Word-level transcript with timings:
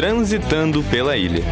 Transitando 0.00 0.82
pela 0.84 1.14
ilha. 1.14 1.42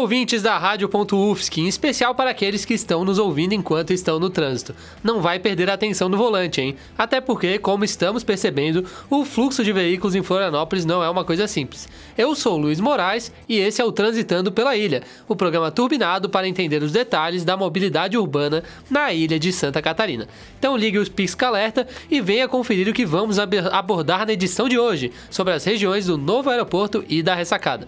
Ouvintes 0.00 0.40
da 0.40 0.56
Rádio.UFSC, 0.56 1.60
em 1.60 1.68
especial 1.68 2.14
para 2.14 2.30
aqueles 2.30 2.64
que 2.64 2.72
estão 2.72 3.04
nos 3.04 3.18
ouvindo 3.18 3.52
enquanto 3.52 3.92
estão 3.92 4.18
no 4.18 4.30
trânsito. 4.30 4.74
Não 5.04 5.20
vai 5.20 5.38
perder 5.38 5.68
a 5.68 5.74
atenção 5.74 6.08
no 6.08 6.16
volante, 6.16 6.58
hein? 6.58 6.74
Até 6.96 7.20
porque, 7.20 7.58
como 7.58 7.84
estamos 7.84 8.24
percebendo, 8.24 8.86
o 9.10 9.26
fluxo 9.26 9.62
de 9.62 9.74
veículos 9.74 10.14
em 10.14 10.22
Florianópolis 10.22 10.86
não 10.86 11.04
é 11.04 11.10
uma 11.10 11.22
coisa 11.22 11.46
simples. 11.46 11.86
Eu 12.16 12.34
sou 12.34 12.56
Luiz 12.56 12.80
Moraes 12.80 13.30
e 13.46 13.58
esse 13.58 13.82
é 13.82 13.84
o 13.84 13.92
Transitando 13.92 14.50
pela 14.50 14.74
Ilha, 14.74 15.02
o 15.28 15.36
programa 15.36 15.70
turbinado 15.70 16.30
para 16.30 16.48
entender 16.48 16.82
os 16.82 16.92
detalhes 16.92 17.44
da 17.44 17.54
mobilidade 17.54 18.16
urbana 18.16 18.64
na 18.88 19.12
ilha 19.12 19.38
de 19.38 19.52
Santa 19.52 19.82
Catarina. 19.82 20.26
Então 20.58 20.78
ligue 20.78 20.98
os 20.98 21.10
pisca 21.10 21.46
alerta 21.46 21.86
e 22.10 22.22
venha 22.22 22.48
conferir 22.48 22.88
o 22.88 22.94
que 22.94 23.04
vamos 23.04 23.38
abordar 23.38 24.24
na 24.24 24.32
edição 24.32 24.66
de 24.66 24.78
hoje 24.78 25.12
sobre 25.28 25.52
as 25.52 25.62
regiões 25.62 26.06
do 26.06 26.16
novo 26.16 26.48
aeroporto 26.48 27.04
e 27.06 27.22
da 27.22 27.34
ressacada. 27.34 27.86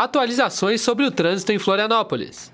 Atualizações 0.00 0.80
sobre 0.80 1.04
o 1.04 1.10
trânsito 1.10 1.52
em 1.52 1.58
Florianópolis. 1.58 2.50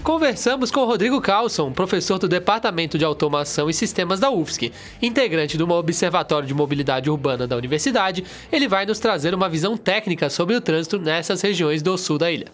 Conversamos 0.00 0.70
com 0.70 0.84
Rodrigo 0.84 1.20
Carlson, 1.20 1.72
professor 1.72 2.16
do 2.20 2.28
Departamento 2.28 2.96
de 2.96 3.04
Automação 3.04 3.68
e 3.68 3.74
Sistemas 3.74 4.20
da 4.20 4.30
UFSC, 4.30 4.70
integrante 5.02 5.58
do 5.58 5.68
Observatório 5.68 6.46
de 6.46 6.54
Mobilidade 6.54 7.10
Urbana 7.10 7.48
da 7.48 7.56
Universidade. 7.56 8.24
Ele 8.52 8.68
vai 8.68 8.86
nos 8.86 9.00
trazer 9.00 9.34
uma 9.34 9.48
visão 9.48 9.76
técnica 9.76 10.30
sobre 10.30 10.54
o 10.54 10.60
trânsito 10.60 10.96
nessas 10.96 11.42
regiões 11.42 11.82
do 11.82 11.98
sul 11.98 12.16
da 12.16 12.30
ilha. 12.30 12.46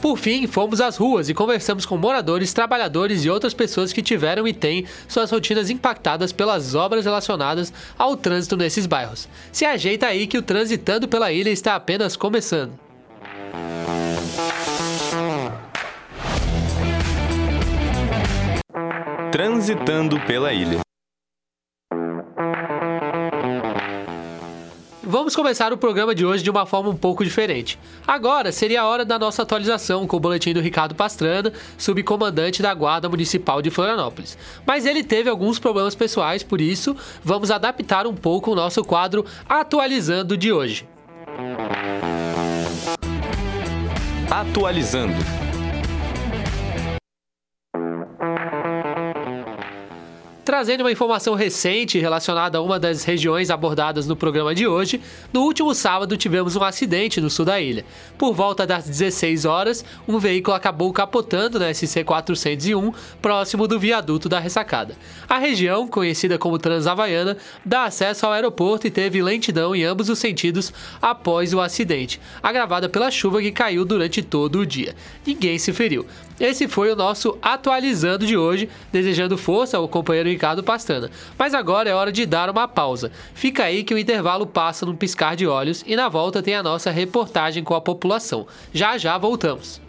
Por 0.00 0.16
fim, 0.16 0.46
fomos 0.46 0.80
às 0.80 0.96
ruas 0.96 1.28
e 1.28 1.34
conversamos 1.34 1.84
com 1.84 1.96
moradores, 1.96 2.52
trabalhadores 2.52 3.24
e 3.24 3.30
outras 3.30 3.52
pessoas 3.52 3.92
que 3.92 4.00
tiveram 4.00 4.46
e 4.46 4.52
têm 4.52 4.86
suas 5.08 5.30
rotinas 5.30 5.70
impactadas 5.70 6.32
pelas 6.32 6.74
obras 6.74 7.04
relacionadas 7.04 7.72
ao 7.98 8.16
trânsito 8.16 8.56
nesses 8.56 8.86
bairros. 8.86 9.28
Se 9.50 9.64
ajeita 9.64 10.06
aí 10.06 10.26
que 10.26 10.38
o 10.38 10.42
Transitando 10.42 11.08
pela 11.08 11.32
Ilha 11.32 11.50
está 11.50 11.74
apenas 11.74 12.16
começando. 12.16 12.72
Transitando 19.32 20.18
pela 20.20 20.52
Ilha. 20.52 20.87
Vamos 25.10 25.34
começar 25.34 25.72
o 25.72 25.78
programa 25.78 26.14
de 26.14 26.26
hoje 26.26 26.44
de 26.44 26.50
uma 26.50 26.66
forma 26.66 26.90
um 26.90 26.94
pouco 26.94 27.24
diferente. 27.24 27.78
Agora 28.06 28.52
seria 28.52 28.82
a 28.82 28.86
hora 28.86 29.06
da 29.06 29.18
nossa 29.18 29.40
atualização 29.40 30.06
com 30.06 30.18
o 30.18 30.20
boletim 30.20 30.52
do 30.52 30.60
Ricardo 30.60 30.94
Pastrana, 30.94 31.50
subcomandante 31.78 32.60
da 32.60 32.74
Guarda 32.74 33.08
Municipal 33.08 33.62
de 33.62 33.70
Florianópolis. 33.70 34.36
Mas 34.66 34.84
ele 34.84 35.02
teve 35.02 35.30
alguns 35.30 35.58
problemas 35.58 35.94
pessoais, 35.94 36.42
por 36.42 36.60
isso 36.60 36.94
vamos 37.24 37.50
adaptar 37.50 38.06
um 38.06 38.14
pouco 38.14 38.52
o 38.52 38.54
nosso 38.54 38.84
quadro 38.84 39.24
Atualizando 39.48 40.36
de 40.36 40.52
hoje. 40.52 40.86
Atualizando. 44.30 45.47
Trazendo 50.48 50.80
uma 50.80 50.90
informação 50.90 51.34
recente 51.34 51.98
relacionada 51.98 52.56
a 52.56 52.62
uma 52.62 52.80
das 52.80 53.04
regiões 53.04 53.50
abordadas 53.50 54.06
no 54.06 54.16
programa 54.16 54.54
de 54.54 54.66
hoje, 54.66 54.98
no 55.30 55.42
último 55.42 55.74
sábado 55.74 56.16
tivemos 56.16 56.56
um 56.56 56.64
acidente 56.64 57.20
no 57.20 57.28
sul 57.28 57.44
da 57.44 57.60
ilha. 57.60 57.84
Por 58.16 58.32
volta 58.32 58.66
das 58.66 58.86
16 58.86 59.44
horas, 59.44 59.84
um 60.08 60.18
veículo 60.18 60.56
acabou 60.56 60.90
capotando 60.90 61.58
na 61.58 61.74
SC 61.74 62.02
401, 62.02 62.94
próximo 63.20 63.68
do 63.68 63.78
viaduto 63.78 64.26
da 64.26 64.40
ressacada. 64.40 64.96
A 65.28 65.36
região, 65.36 65.86
conhecida 65.86 66.38
como 66.38 66.58
Transavaiana, 66.58 67.36
dá 67.62 67.84
acesso 67.84 68.24
ao 68.24 68.32
aeroporto 68.32 68.86
e 68.86 68.90
teve 68.90 69.22
lentidão 69.22 69.76
em 69.76 69.84
ambos 69.84 70.08
os 70.08 70.18
sentidos 70.18 70.72
após 71.02 71.52
o 71.52 71.60
acidente, 71.60 72.18
agravada 72.42 72.88
pela 72.88 73.10
chuva 73.10 73.42
que 73.42 73.52
caiu 73.52 73.84
durante 73.84 74.22
todo 74.22 74.60
o 74.60 74.66
dia. 74.66 74.96
Ninguém 75.26 75.58
se 75.58 75.74
feriu. 75.74 76.06
Esse 76.40 76.68
foi 76.68 76.92
o 76.92 76.96
nosso 76.96 77.36
atualizando 77.42 78.24
de 78.24 78.36
hoje, 78.36 78.68
desejando 78.92 79.36
força 79.36 79.76
ao 79.76 79.88
companheiro 79.88 80.28
Ricardo 80.38 80.62
Pastana. 80.62 81.10
Mas 81.36 81.52
agora 81.52 81.90
é 81.90 81.94
hora 81.94 82.12
de 82.12 82.24
dar 82.24 82.48
uma 82.48 82.68
pausa. 82.68 83.10
Fica 83.34 83.64
aí 83.64 83.82
que 83.82 83.92
o 83.92 83.98
intervalo 83.98 84.46
passa 84.46 84.86
num 84.86 84.94
piscar 84.94 85.34
de 85.34 85.48
olhos 85.48 85.82
e 85.84 85.96
na 85.96 86.08
volta 86.08 86.40
tem 86.40 86.54
a 86.54 86.62
nossa 86.62 86.92
reportagem 86.92 87.64
com 87.64 87.74
a 87.74 87.80
população. 87.80 88.46
Já 88.72 88.96
já 88.96 89.18
voltamos. 89.18 89.80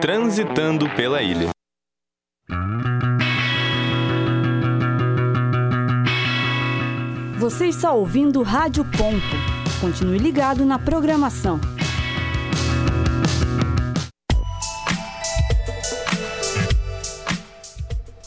Transitando 0.00 0.88
pela 0.90 1.20
ilha. 1.22 1.48
Você 7.36 7.66
está 7.66 7.92
ouvindo 7.92 8.42
Rádio 8.42 8.84
Ponto. 8.84 9.54
Continue 9.80 10.18
ligado 10.18 10.64
na 10.64 10.78
programação. 10.78 11.60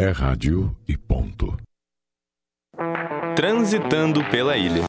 É 0.00 0.10
rádio 0.12 0.76
e 0.86 0.96
ponto. 0.96 1.56
Transitando 3.34 4.22
pela 4.30 4.56
ilha. 4.56 4.84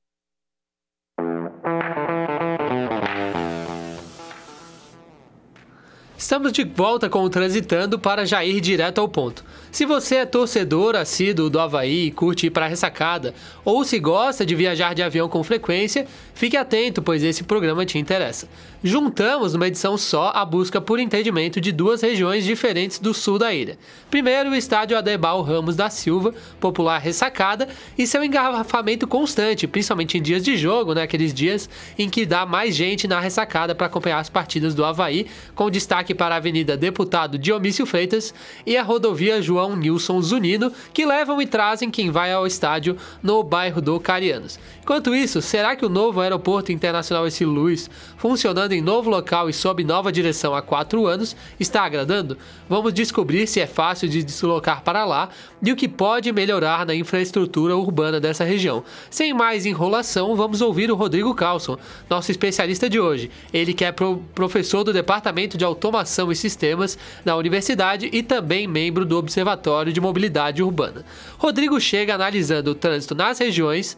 Estamos 6.39 6.53
de 6.53 6.63
volta 6.63 7.09
com 7.09 7.21
o 7.21 7.29
Transitando 7.29 7.99
para 7.99 8.25
já 8.25 8.45
ir 8.45 8.61
direto 8.61 9.01
ao 9.01 9.09
ponto. 9.09 9.43
Se 9.69 9.85
você 9.85 10.15
é 10.15 10.25
torcedor 10.25 10.95
assíduo 10.95 11.49
do 11.49 11.59
Havaí 11.59 12.05
e 12.05 12.11
curte 12.11 12.47
ir 12.47 12.49
para 12.49 12.65
a 12.65 12.69
ressacada, 12.69 13.33
ou 13.65 13.83
se 13.83 13.99
gosta 13.99 14.45
de 14.45 14.55
viajar 14.55 14.95
de 14.95 15.03
avião 15.03 15.27
com 15.27 15.43
frequência, 15.43 16.07
fique 16.33 16.55
atento, 16.55 17.01
pois 17.01 17.23
esse 17.23 17.43
programa 17.43 17.85
te 17.85 17.97
interessa. 17.97 18.47
Juntamos 18.81 19.51
numa 19.51 19.67
edição 19.67 19.97
só 19.97 20.31
a 20.33 20.45
busca 20.45 20.79
por 20.79 20.97
entendimento 20.97 21.59
de 21.59 21.73
duas 21.73 22.01
regiões 22.01 22.45
diferentes 22.45 22.97
do 22.97 23.13
sul 23.13 23.37
da 23.37 23.53
ilha. 23.53 23.77
Primeiro, 24.09 24.51
o 24.51 24.55
estádio 24.55 24.97
Adebal 24.97 25.41
Ramos 25.41 25.75
da 25.75 25.89
Silva, 25.89 26.33
popular 26.61 26.99
ressacada, 26.99 27.67
e 27.97 28.07
seu 28.07 28.23
engarrafamento 28.23 29.05
constante, 29.05 29.67
principalmente 29.67 30.17
em 30.17 30.21
dias 30.21 30.41
de 30.41 30.55
jogo, 30.55 30.93
né, 30.93 31.01
aqueles 31.01 31.33
dias 31.33 31.69
em 31.97 32.09
que 32.09 32.25
dá 32.25 32.45
mais 32.45 32.73
gente 32.73 33.09
na 33.09 33.19
ressacada 33.19 33.75
para 33.75 33.87
acompanhar 33.87 34.19
as 34.19 34.29
partidas 34.29 34.73
do 34.73 34.85
Havaí, 34.85 35.27
com 35.53 35.69
destaque 35.69 36.15
para 36.15 36.28
a 36.31 36.37
Avenida 36.37 36.77
Deputado 36.77 37.37
Dionísio 37.37 37.85
Freitas 37.85 38.33
e 38.65 38.77
a 38.77 38.83
rodovia 38.83 39.41
João 39.41 39.75
Nilson 39.75 40.21
Zunino, 40.21 40.71
que 40.93 41.05
levam 41.05 41.41
e 41.41 41.47
trazem 41.47 41.89
quem 41.89 42.09
vai 42.09 42.31
ao 42.31 42.47
estádio 42.47 42.97
no 43.21 43.43
bairro 43.43 43.81
do 43.81 43.99
Carianos. 43.99 44.59
Enquanto 44.89 45.13
isso, 45.13 45.39
será 45.39 45.75
que 45.75 45.85
o 45.85 45.89
novo 45.89 46.19
aeroporto 46.19 46.71
internacional 46.71 47.27
esse 47.27 47.45
Luiz, 47.45 47.87
funcionando 48.17 48.71
em 48.71 48.81
novo 48.81 49.07
local 49.07 49.47
e 49.47 49.53
sob 49.53 49.83
nova 49.83 50.11
direção 50.11 50.55
há 50.55 50.63
quatro 50.63 51.05
anos, 51.05 51.35
está 51.59 51.83
agradando? 51.83 52.35
Vamos 52.67 52.91
descobrir 52.91 53.45
se 53.45 53.59
é 53.59 53.67
fácil 53.67 54.09
de 54.09 54.23
deslocar 54.23 54.81
para 54.81 55.05
lá 55.05 55.29
e 55.61 55.71
o 55.71 55.75
que 55.75 55.87
pode 55.87 56.31
melhorar 56.31 56.87
na 56.87 56.95
infraestrutura 56.95 57.77
urbana 57.77 58.19
dessa 58.19 58.43
região. 58.43 58.83
Sem 59.11 59.31
mais 59.31 59.63
enrolação, 59.63 60.35
vamos 60.35 60.59
ouvir 60.59 60.89
o 60.89 60.95
Rodrigo 60.95 61.35
Carlson, 61.35 61.77
nosso 62.09 62.31
especialista 62.31 62.89
de 62.89 62.99
hoje. 62.99 63.29
Ele 63.53 63.75
que 63.75 63.85
é 63.85 63.91
pro 63.91 64.23
professor 64.33 64.83
do 64.83 64.91
Departamento 64.91 65.55
de 65.55 65.63
Automação 65.63 66.31
e 66.31 66.35
Sistemas 66.35 66.97
da 67.23 67.37
Universidade 67.37 68.09
e 68.11 68.23
também 68.23 68.65
membro 68.65 69.05
do 69.05 69.19
Observatório 69.19 69.93
de 69.93 70.01
Mobilidade 70.01 70.63
Urbana. 70.63 71.05
Rodrigo 71.37 71.79
chega 71.79 72.15
analisando 72.15 72.71
o 72.71 72.75
trânsito 72.75 73.13
nas 73.13 73.37
regiões 73.37 73.95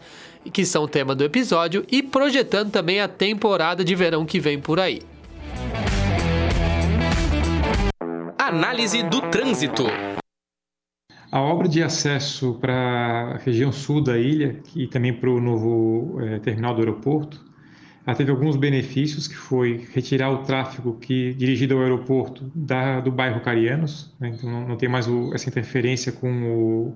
que 0.52 0.66
são 0.66 0.88
tema 0.88 1.14
do 1.14 1.24
episódio, 1.24 1.86
e 1.92 2.02
projetando 2.02 2.72
também 2.72 3.00
a 3.00 3.08
temporada 3.08 3.84
de 3.84 3.96
verão 3.96 4.26
que 4.26 4.40
vem 4.40 4.60
por 4.60 4.80
aí. 4.80 5.02
Análise 8.38 9.04
do 9.04 9.22
trânsito. 9.30 9.86
A 11.32 11.40
obra 11.40 11.68
de 11.68 11.82
acesso 11.82 12.58
para 12.60 13.36
a 13.36 13.38
região 13.38 13.72
sul 13.72 14.02
da 14.04 14.18
ilha 14.18 14.60
e 14.76 14.88
também 14.88 15.14
para 15.14 15.30
o 15.30 15.40
novo 15.40 16.20
é, 16.22 16.40
terminal 16.40 16.74
do 16.74 16.82
aeroporto, 16.82 17.52
ela 18.06 18.16
teve 18.16 18.32
alguns 18.32 18.56
benefícios, 18.58 19.28
que 19.28 19.36
foi 19.36 19.88
retirar 19.94 20.32
o 20.32 20.40
tráfego 20.40 20.98
que 20.98 21.34
dirigido 21.36 21.76
ao 21.76 21.84
aeroporto 21.84 22.52
da, 22.54 23.00
do 23.00 23.12
bairro 23.12 23.40
Carianos, 23.42 24.14
né? 24.20 24.34
então 24.36 24.50
não, 24.50 24.68
não, 24.70 24.76
tem 24.76 24.90
mais 24.90 25.08
o, 25.08 25.34
essa 25.34 25.48
interferência 25.48 26.12
com 26.12 26.52
o, 26.52 26.96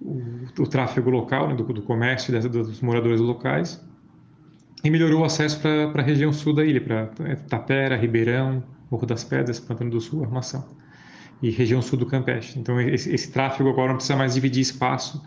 o, 0.00 0.22
o 0.58 0.66
tráfego 0.66 1.10
local, 1.10 1.48
né? 1.48 1.54
do, 1.54 1.64
do, 1.64 1.82
comércio 1.82 2.34
e 2.34 2.48
dos 2.48 2.80
moradores 2.80 3.20
locais, 3.20 3.84
e 4.84 4.90
melhorou 4.90 5.22
o 5.22 5.24
acesso 5.24 5.60
para 5.60 6.00
a 6.00 6.04
região 6.04 6.32
sul 6.32 6.54
da 6.54 6.64
ilha, 6.64 6.80
para 6.80 7.36
Tapera, 7.48 7.96
Ribeirão, 7.96 8.62
Morro 8.90 9.06
das 9.06 9.24
Pedras, 9.24 9.58
Pantano 9.58 9.90
do 9.90 10.00
Sul, 10.00 10.22
Armação 10.22 10.64
e 11.42 11.50
região 11.50 11.82
sul 11.82 11.98
do 11.98 12.06
Campeche. 12.06 12.58
Então, 12.58 12.80
esse, 12.80 13.12
esse 13.14 13.30
tráfego 13.30 13.68
agora 13.68 13.88
não 13.88 13.96
precisa 13.96 14.16
mais 14.16 14.34
dividir 14.34 14.62
espaço 14.62 15.22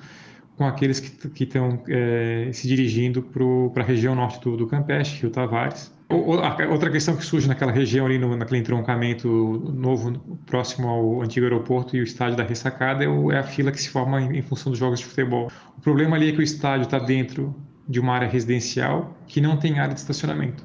com 0.58 0.66
aqueles 0.66 1.00
que 1.00 1.44
estão 1.44 1.82
é, 1.88 2.50
se 2.52 2.68
dirigindo 2.68 3.22
para 3.24 3.84
a 3.84 3.86
região 3.86 4.16
norte 4.16 4.42
do, 4.42 4.58
do 4.58 4.68
Campeche, 4.68 5.22
Rio 5.22 5.30
Tavares. 5.30 5.92
Outra 6.10 6.90
questão 6.90 7.16
que 7.16 7.24
surge 7.24 7.48
naquela 7.48 7.72
região 7.72 8.06
ali, 8.08 8.18
no, 8.18 8.36
naquele 8.36 8.60
entroncamento 8.60 9.28
novo, 9.76 10.20
próximo 10.46 10.88
ao 10.88 11.22
antigo 11.22 11.46
aeroporto 11.46 11.96
e 11.96 12.02
o 12.02 12.04
estádio 12.04 12.36
da 12.36 12.44
Ressacada, 12.44 13.04
é, 13.04 13.08
é 13.08 13.38
a 13.38 13.44
fila 13.44 13.72
que 13.72 13.80
se 13.80 13.90
forma 13.90 14.20
em, 14.20 14.40
em, 14.40 14.42
função 14.42 14.72
dos 14.72 14.80
jogos 14.80 15.00
de 15.00 15.06
futebol. 15.06 15.52
O 15.78 15.82
problema 15.82 16.16
ali 16.16 16.30
é 16.30 16.32
que 16.32 16.40
o 16.40 16.42
estádio 16.42 16.86
está 16.86 16.98
dentro 16.98 17.56
de 17.88 18.00
uma 18.00 18.14
área 18.14 18.28
residencial 18.28 19.16
que 19.28 19.40
não 19.40 19.58
tem 19.58 19.80
área 19.80 19.94
de 19.94 20.00
estacionamento. 20.00 20.64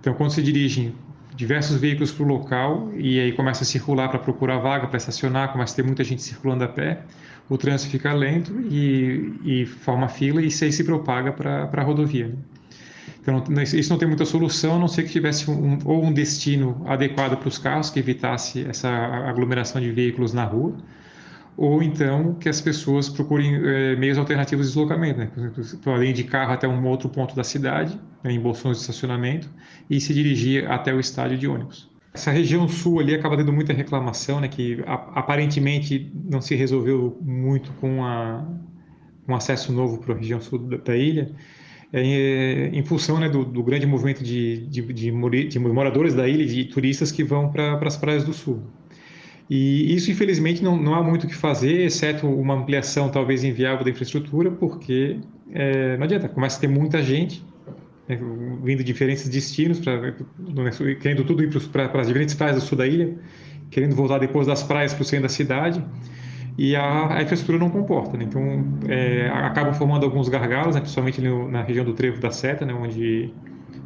Então, 0.00 0.14
quando 0.14 0.32
se 0.32 0.42
dirigem 0.42 0.94
diversos 1.34 1.76
veículos 1.76 2.10
para 2.10 2.24
o 2.24 2.26
local 2.26 2.90
e 2.96 3.20
aí 3.20 3.32
começa 3.32 3.62
a 3.62 3.66
circular 3.66 4.08
para 4.08 4.18
procurar 4.18 4.58
vaga, 4.58 4.88
para 4.88 4.96
estacionar, 4.96 5.52
começa 5.52 5.74
a 5.74 5.76
ter 5.76 5.82
muita 5.84 6.02
gente 6.02 6.22
circulando 6.22 6.64
a 6.64 6.68
pé, 6.68 7.02
o 7.48 7.56
trânsito 7.56 7.90
fica 7.90 8.12
lento 8.12 8.60
e, 8.60 9.34
e 9.44 9.66
forma 9.66 10.08
fila 10.08 10.42
e 10.42 10.46
isso 10.46 10.64
aí 10.64 10.72
se 10.72 10.82
propaga 10.82 11.32
para 11.32 11.70
a 11.72 11.82
rodovia. 11.82 12.28
Né? 12.28 12.34
Então, 13.22 13.40
isso 13.62 13.88
não 13.88 13.98
tem 13.98 14.08
muita 14.08 14.24
solução, 14.24 14.76
a 14.76 14.78
não 14.80 14.88
ser 14.88 15.04
que 15.04 15.10
tivesse 15.10 15.48
um, 15.48 15.78
ou 15.84 16.04
um 16.04 16.12
destino 16.12 16.82
adequado 16.86 17.36
para 17.38 17.48
os 17.48 17.56
carros, 17.56 17.88
que 17.88 18.00
evitasse 18.00 18.66
essa 18.66 18.88
aglomeração 18.90 19.80
de 19.80 19.92
veículos 19.92 20.32
na 20.32 20.44
rua, 20.44 20.76
ou 21.56 21.82
então 21.82 22.34
que 22.34 22.48
as 22.48 22.60
pessoas 22.60 23.08
procurem 23.08 23.54
é, 23.54 23.94
meios 23.94 24.18
alternativos 24.18 24.66
de 24.66 24.72
deslocamento, 24.72 25.20
né? 25.20 25.30
Exemplo, 25.36 25.92
além 25.92 26.12
de 26.12 26.24
carro 26.24 26.52
até 26.52 26.66
um 26.66 26.84
outro 26.86 27.08
ponto 27.08 27.36
da 27.36 27.44
cidade, 27.44 27.96
né, 28.24 28.32
em 28.32 28.40
bolsões 28.40 28.78
de 28.78 28.82
estacionamento, 28.82 29.48
e 29.88 30.00
se 30.00 30.12
dirigir 30.12 30.68
até 30.68 30.92
o 30.92 30.98
estádio 30.98 31.38
de 31.38 31.46
ônibus. 31.46 31.88
Essa 32.12 32.32
região 32.32 32.68
sul 32.68 32.98
ali 32.98 33.14
acaba 33.14 33.36
tendo 33.36 33.52
muita 33.52 33.72
reclamação, 33.72 34.40
né, 34.40 34.48
que 34.48 34.82
aparentemente 34.86 36.10
não 36.28 36.40
se 36.40 36.56
resolveu 36.56 37.16
muito 37.22 37.70
com 37.74 38.00
um 39.28 39.34
acesso 39.34 39.72
novo 39.72 39.98
para 39.98 40.14
a 40.14 40.18
região 40.18 40.40
sul 40.40 40.58
da, 40.58 40.76
da 40.78 40.96
ilha, 40.96 41.30
é, 41.92 42.70
em 42.72 42.82
função 42.82 43.20
né, 43.20 43.28
do, 43.28 43.44
do, 43.44 43.62
grande 43.62 43.86
movimento 43.86 44.24
de, 44.24 44.66
de, 44.66 44.80
de, 44.80 45.48
de 45.48 45.58
moradores 45.58 46.14
da 46.14 46.26
ilha, 46.26 46.46
de 46.46 46.64
turistas 46.64 47.12
que 47.12 47.22
vão 47.22 47.50
para 47.50 47.78
as 47.86 47.96
praias 47.96 48.24
do 48.24 48.32
sul. 48.32 48.62
E 49.50 49.94
isso, 49.94 50.10
infelizmente, 50.10 50.62
não, 50.62 50.80
não 50.80 50.94
há 50.94 51.02
muito 51.02 51.24
o 51.24 51.28
que 51.28 51.34
fazer, 51.34 51.84
exceto 51.84 52.26
uma 52.26 52.54
ampliação 52.54 53.10
talvez 53.10 53.44
inviável 53.44 53.84
da 53.84 53.90
infraestrutura, 53.90 54.50
porque 54.50 55.18
é, 55.52 55.96
não 55.98 56.04
adianta, 56.04 56.28
começa 56.28 56.56
a 56.56 56.60
ter 56.60 56.68
muita 56.68 57.02
gente 57.02 57.44
né, 58.08 58.18
vindo 58.64 58.78
de 58.78 58.84
diferentes 58.84 59.28
destinos, 59.28 59.78
pra, 59.78 60.14
querendo 61.00 61.24
tudo 61.24 61.42
ir 61.42 61.50
para 61.70 62.00
as 62.00 62.06
diferentes 62.06 62.34
praias 62.34 62.56
do 62.56 62.62
sul 62.62 62.78
da 62.78 62.86
ilha, 62.86 63.14
querendo 63.70 63.94
voltar 63.94 64.18
depois 64.18 64.46
das 64.46 64.62
praias 64.62 64.94
para 64.94 65.02
o 65.02 65.04
centro 65.04 65.24
da 65.24 65.28
cidade, 65.28 65.84
e 66.56 66.76
a, 66.76 67.14
a 67.14 67.22
infraestrutura 67.22 67.58
não 67.58 67.70
comporta. 67.70 68.16
Né? 68.16 68.24
Então, 68.24 68.42
é, 68.88 69.28
acabam 69.30 69.74
formando 69.74 70.04
alguns 70.04 70.28
gargalos, 70.28 70.74
né, 70.74 70.80
principalmente 70.80 71.20
no, 71.20 71.48
na 71.48 71.62
região 71.62 71.84
do 71.84 71.94
Trevo 71.94 72.20
da 72.20 72.30
Seta, 72.30 72.64
né, 72.64 72.74
onde 72.74 73.32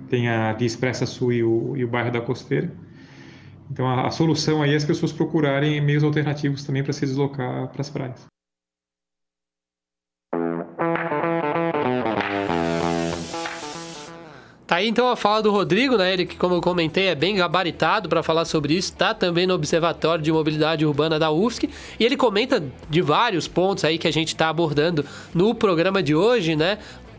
tem 0.08 0.28
a 0.28 0.52
Via 0.52 0.66
Expressa 0.66 1.06
Sul 1.06 1.32
e 1.32 1.42
o, 1.42 1.76
e 1.76 1.84
o 1.84 1.88
bairro 1.88 2.10
da 2.10 2.20
Costeira. 2.20 2.72
Então 3.70 3.86
a, 3.86 4.06
a 4.06 4.10
solução 4.10 4.62
aí 4.62 4.72
é 4.72 4.76
as 4.76 4.84
pessoas 4.84 5.12
procurarem 5.12 5.80
meios 5.80 6.04
alternativos 6.04 6.64
também 6.64 6.82
para 6.82 6.92
se 6.92 7.04
deslocar 7.04 7.68
para 7.68 7.80
as 7.80 7.90
praias. 7.90 8.35
Tá 14.76 14.80
aí 14.80 14.88
então 14.88 15.08
a 15.08 15.16
fala 15.16 15.42
do 15.42 15.50
Rodrigo, 15.50 15.96
né? 15.96 16.12
Ele 16.12 16.26
que, 16.26 16.36
como 16.36 16.54
eu 16.54 16.60
comentei, 16.60 17.06
é 17.06 17.14
bem 17.14 17.36
gabaritado 17.36 18.10
para 18.10 18.22
falar 18.22 18.44
sobre 18.44 18.74
isso. 18.74 18.92
Tá 18.92 19.14
também 19.14 19.46
no 19.46 19.54
Observatório 19.54 20.22
de 20.22 20.30
Mobilidade 20.30 20.84
Urbana 20.84 21.18
da 21.18 21.30
UFSC. 21.30 21.70
E 21.98 22.04
ele 22.04 22.14
comenta 22.14 22.62
de 22.90 23.00
vários 23.00 23.48
pontos 23.48 23.86
aí 23.86 23.96
que 23.96 24.06
a 24.06 24.10
gente 24.10 24.28
está 24.28 24.50
abordando 24.50 25.02
no 25.32 25.54
programa 25.54 26.02
de 26.02 26.14
hoje, 26.14 26.54
né? 26.54 26.76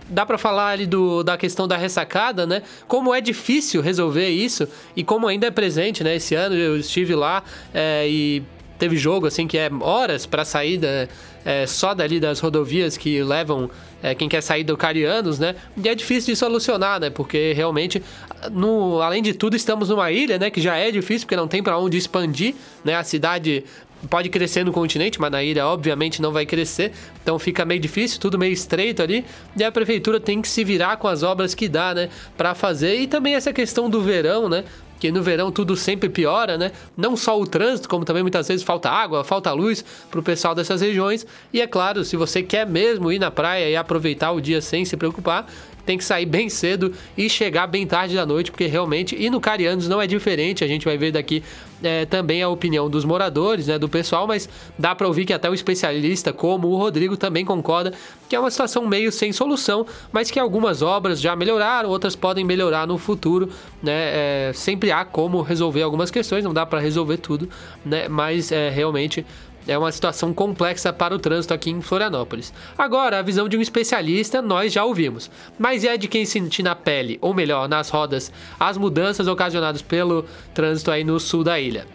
dá 0.10 0.26
para 0.26 0.38
falar 0.38 0.70
ali 0.70 0.86
do, 0.86 1.22
da 1.22 1.36
questão 1.36 1.68
da 1.68 1.76
ressacada, 1.76 2.46
né? 2.46 2.62
Como 2.88 3.14
é 3.14 3.20
difícil 3.20 3.82
resolver 3.82 4.30
isso 4.30 4.68
e 4.96 5.04
como 5.04 5.28
ainda 5.28 5.48
é 5.48 5.52
presente, 5.52 6.04
né? 6.04 6.16
Esse 6.16 6.36
ano 6.36 6.56
eu 6.56 6.78
estive 6.78 7.16
lá 7.16 7.44
é, 7.74 8.08
e 8.08 8.44
teve 8.78 8.98
jogo 8.98 9.28
assim 9.28 9.48
que 9.48 9.58
é 9.58 9.70
horas 9.82 10.26
para 10.26 10.46
saída 10.46 11.10
é, 11.46 11.66
só 11.66 11.94
dali 11.94 12.20
das 12.20 12.40
rodovias 12.40 12.98
que 12.98 13.24
levam 13.24 13.70
é, 14.04 14.14
quem 14.14 14.28
quer 14.28 14.42
sair 14.42 14.64
do 14.64 14.76
Carianos, 14.76 15.40
né? 15.40 15.56
E 15.82 15.88
é 15.88 15.96
difícil 15.96 16.34
de 16.34 16.38
solucionar, 16.38 17.00
né? 17.00 17.10
Porque 17.10 17.54
realmente, 17.54 18.04
no, 18.52 19.02
além 19.02 19.24
de 19.24 19.34
tudo, 19.34 19.56
estamos 19.56 19.88
numa 19.88 20.12
ilha, 20.12 20.38
né? 20.38 20.50
Que 20.50 20.60
já 20.60 20.76
é 20.76 20.92
difícil 20.92 21.26
porque 21.26 21.38
não 21.38 21.48
tem 21.48 21.64
para 21.64 21.78
onde 21.78 21.98
expandir, 21.98 22.54
né? 22.84 22.96
A 22.96 23.04
cidade 23.04 23.64
pode 24.10 24.30
crescer 24.30 24.64
no 24.64 24.72
continente, 24.72 25.20
mas 25.20 25.32
na 25.32 25.44
ilha 25.44 25.66
obviamente 25.66 26.22
não 26.22 26.32
vai 26.32 26.46
crescer, 26.46 26.92
então 27.22 27.40
fica 27.40 27.66
meio 27.66 27.80
difícil, 27.80 28.20
tudo 28.20 28.38
meio 28.38 28.54
estreito 28.54 29.02
ali, 29.02 29.26
e 29.56 29.64
a 29.64 29.72
prefeitura 29.72 30.20
tem 30.20 30.42
que 30.42 30.48
se 30.48 30.64
virar 30.64 30.98
com 30.98 31.08
as 31.08 31.24
obras 31.24 31.56
que 31.56 31.68
dá, 31.68 31.96
né, 31.96 32.10
para 32.38 32.54
fazer. 32.54 32.96
E 33.00 33.08
também 33.08 33.34
essa 33.34 33.52
questão 33.52 33.90
do 33.90 34.02
verão, 34.02 34.48
né? 34.48 34.64
Que 35.00 35.12
no 35.12 35.22
verão 35.22 35.52
tudo 35.52 35.76
sempre 35.76 36.10
piora, 36.10 36.58
né? 36.58 36.72
Não 36.96 37.16
só 37.16 37.40
o 37.40 37.46
trânsito, 37.46 37.88
como 37.88 38.06
também 38.06 38.24
muitas 38.24 38.48
vezes 38.48 38.64
falta 38.64 38.90
água, 38.90 39.24
falta 39.24 39.52
luz 39.52 39.84
para 40.10 40.20
o 40.20 40.24
pessoal 40.24 40.56
dessas 40.56 40.82
regiões. 40.82 41.26
E 41.54 41.62
é 41.62 41.68
claro, 41.68 42.04
se 42.04 42.16
você 42.16 42.42
quer 42.42 42.66
mesmo 42.66 43.12
ir 43.12 43.20
na 43.20 43.30
praia 43.30 43.70
e 43.70 43.76
aproveitar 43.76 44.32
o 44.32 44.42
dia 44.42 44.62
sem 44.62 44.86
se 44.86 44.98
preocupar, 44.98 45.48
tem 45.88 45.98
que 45.98 46.04
sair 46.04 46.26
bem 46.26 46.50
cedo 46.50 46.94
e 47.18 47.30
chegar 47.30 47.66
bem 47.66 47.88
tarde 47.88 48.14
da 48.14 48.26
noite, 48.26 48.52
porque 48.52 48.68
realmente, 48.68 49.16
e 49.18 49.30
no 49.30 49.40
Carianos 49.40 49.88
não 49.88 50.02
é 50.02 50.06
diferente, 50.06 50.62
a 50.62 50.68
gente 50.68 50.84
vai 50.84 50.98
ver 50.98 51.14
daqui 51.14 51.42
é, 51.82 52.06
também 52.06 52.44
a 52.44 52.50
opinião 52.50 52.90
dos 52.90 53.06
moradores, 53.06 53.68
né, 53.68 53.80
do 53.80 53.88
pessoal, 53.88 54.28
mas 54.28 54.50
dá 54.78 54.94
para 54.94 55.08
ouvir 55.08 55.26
que 55.26 55.32
até 55.32 55.50
o 55.50 55.54
especialista, 55.54 56.34
como 56.34 56.68
o 56.68 56.76
Rodrigo, 56.76 57.16
também 57.16 57.46
concorda 57.46 57.94
que 58.28 58.36
é 58.36 58.40
uma 58.40 58.52
situação 58.52 58.86
meio 58.86 59.10
sem 59.14 59.32
solução, 59.32 59.86
mas 60.12 60.30
que 60.30 60.38
algumas 60.38 60.82
obras 60.82 61.22
já 61.22 61.34
melhoraram, 61.38 61.90
outras 61.90 62.14
podem 62.14 62.44
melhorar 62.44 62.86
no 62.86 62.98
futuro, 62.98 63.50
né, 63.82 64.50
é, 64.50 64.52
sempre 64.54 64.92
há 64.92 65.06
como 65.06 65.42
resolver 65.42 65.84
algumas 65.84 66.12
questões, 66.12 66.44
não 66.44 66.54
dá 66.54 66.66
para 66.66 66.82
resolver 66.82 67.18
tudo, 67.18 67.50
né, 67.86 68.10
mas 68.10 68.52
é, 68.52 68.70
realmente 68.70 69.26
é 69.68 69.78
uma 69.78 69.92
situação 69.92 70.34
complexa 70.34 70.94
para 70.94 71.14
o 71.14 71.20
trânsito 71.20 71.54
aqui 71.54 71.70
em 71.70 71.82
Florianópolis. 71.82 72.54
Agora, 72.78 73.20
a 73.20 73.22
visão 73.22 73.50
de 73.50 73.58
um 73.58 73.62
especialista 73.62 74.42
nós 74.42 74.74
já 74.74 74.84
ouvimos, 74.84 75.30
mas 75.60 75.84
é 75.84 75.98
de 75.98 76.08
quem 76.08 76.26
sentir 76.26 76.64
na 76.64 76.76
pele, 76.76 77.18
ou 77.22 77.34
melhor, 77.34 77.68
nas 77.68 77.90
rodas, 77.90 78.32
as 78.60 78.78
mudanças 78.78 79.28
ocasionadas 79.28 79.82
pelo 79.82 80.26
trânsito 80.54 80.92
aí 80.92 81.04
no 81.04 81.20
sul 81.20 81.44
da 81.44 81.60
ilha. 81.60 81.86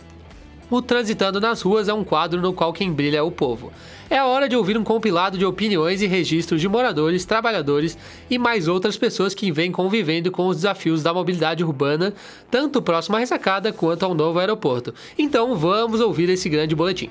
O 0.73 0.81
Transitando 0.81 1.39
nas 1.39 1.61
Ruas 1.61 1.87
é 1.87 1.93
um 1.93 2.03
quadro 2.03 2.41
no 2.41 2.55
qual 2.55 2.73
quem 2.73 2.91
brilha 2.91 3.19
é 3.19 3.23
o 3.23 3.31
povo. 3.31 3.71
É 4.09 4.23
hora 4.23 4.49
de 4.49 4.57
ouvir 4.57 4.79
um 4.79 4.83
compilado 4.83 5.37
de 5.37 5.45
opiniões 5.45 6.01
e 6.01 6.07
registros 6.07 6.63
de 6.63 6.69
moradores, 6.69 7.27
trabalhadores 7.27 7.99
e 8.31 8.39
mais 8.39 8.69
outras 8.69 8.97
pessoas 8.97 9.35
que 9.35 9.53
vêm 9.53 9.71
convivendo 9.71 10.31
com 10.31 10.47
os 10.47 10.57
desafios 10.57 11.03
da 11.03 11.13
mobilidade 11.13 11.63
urbana, 11.63 12.15
tanto 12.51 12.81
próximo 12.81 13.17
à 13.17 13.19
ressacada 13.19 13.71
quanto 13.71 14.05
ao 14.05 14.15
novo 14.15 14.39
aeroporto. 14.39 14.95
Então 15.19 15.55
vamos 15.57 16.01
ouvir 16.01 16.31
esse 16.31 16.49
grande 16.49 16.75
boletim. 16.75 17.11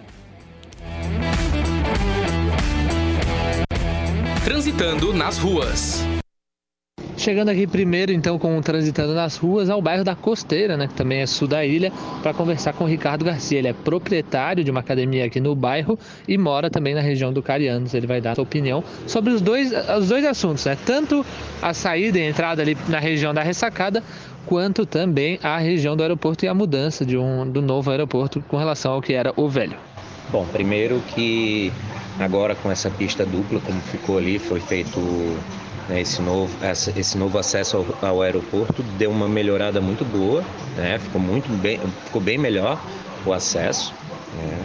Transitando 4.44 5.14
nas 5.14 5.38
ruas. 5.38 6.04
Chegando 7.16 7.50
aqui 7.50 7.68
primeiro, 7.68 8.12
então, 8.12 8.40
com 8.40 8.58
o 8.58 8.62
Transitando 8.62 9.14
nas 9.14 9.38
Ruas, 9.38 9.70
ao 9.70 9.80
bairro 9.80 10.04
da 10.04 10.16
Costeira, 10.16 10.76
né, 10.76 10.88
que 10.88 10.96
também 10.96 11.20
é 11.20 11.28
sul 11.28 11.48
da 11.48 11.64
ilha, 11.64 11.94
para 12.24 12.34
conversar 12.34 12.74
com 12.74 12.86
o 12.86 12.88
Ricardo 12.88 13.24
Garcia. 13.24 13.60
Ele 13.60 13.68
é 13.68 13.74
proprietário 13.74 14.64
de 14.64 14.72
uma 14.72 14.80
academia 14.80 15.26
aqui 15.26 15.40
no 15.40 15.56
bairro 15.56 15.98
e 16.28 16.40
mora 16.40 16.72
também 16.72 16.96
na 16.96 17.02
região 17.02 17.32
do 17.32 17.44
Carianos. 17.44 17.94
Ele 17.94 18.08
vai 18.08 18.20
dar 18.20 18.32
a 18.32 18.36
sua 18.36 18.44
opinião 18.44 18.84
sobre 19.06 19.32
os 19.32 19.42
dois, 19.42 19.72
os 20.00 20.08
dois 20.08 20.26
assuntos, 20.26 20.66
né? 20.66 20.76
Tanto 20.84 21.24
a 21.62 21.72
saída 21.76 22.18
e 22.18 22.24
a 22.24 22.30
entrada 22.30 22.64
ali 22.64 22.76
na 22.90 22.98
região 22.98 23.36
da 23.36 23.44
ressacada, 23.44 24.04
quanto 24.48 24.88
também 24.88 25.40
a 25.44 25.60
região 25.60 25.96
do 25.96 26.02
aeroporto 26.02 26.46
e 26.46 26.48
a 26.48 26.54
mudança 26.56 27.06
de 27.06 27.16
um, 27.16 27.48
do 27.48 27.62
novo 27.62 27.92
aeroporto 27.92 28.44
com 28.48 28.58
relação 28.58 28.94
ao 28.94 29.02
que 29.04 29.14
era 29.14 29.32
o 29.36 29.48
velho. 29.48 29.78
Bom, 30.32 30.48
primeiro 30.52 31.00
que 31.14 31.72
agora 32.20 32.56
com 32.56 32.72
essa 32.72 32.90
pista 32.90 33.26
dupla, 33.26 33.60
como 33.62 33.80
ficou 33.82 34.18
ali, 34.18 34.40
foi 34.40 34.60
feito 34.60 35.00
né, 35.90 36.02
esse, 36.02 36.22
novo, 36.22 36.54
esse 36.96 37.18
novo 37.18 37.38
acesso 37.38 37.78
ao, 37.78 38.10
ao, 38.10 38.22
aeroporto, 38.22 38.84
deu 38.98 39.12
uma 39.12 39.28
melhorada 39.28 39.82
muito 39.82 40.06
boa, 40.06 40.44
né, 40.76 41.00
ficou, 41.00 41.22
muito 41.22 41.50
bem, 41.62 41.80
ficou 42.06 42.22
bem 42.22 42.38
melhor 42.38 42.82
o 43.26 43.34
acesso. 43.34 43.94
Né, 44.38 44.60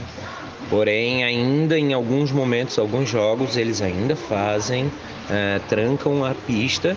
Porém, 0.69 1.23
ainda 1.23 1.79
em 1.79 1.93
alguns 1.93 2.33
momentos, 2.33 2.79
alguns 2.79 3.09
jogos, 3.09 3.57
eles 3.57 3.81
ainda 3.81 4.17
fazem, 4.17 4.91
é, 5.31 5.61
trancam 5.69 6.25
a 6.25 6.35
pista. 6.35 6.97